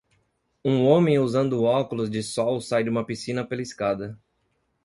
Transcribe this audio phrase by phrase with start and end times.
[0.65, 4.19] Um homem usando óculos de sol sai de uma piscina pela escada.